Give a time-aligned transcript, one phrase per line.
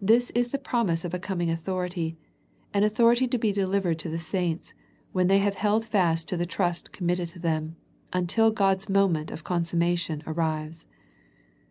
[0.00, 2.16] This is the promise of a coming authority,
[2.72, 4.72] an authority to be de livered to the saints,
[5.12, 7.76] when they have held fast to the trust committed to them,
[8.10, 10.86] until God's moment of consummation arrives.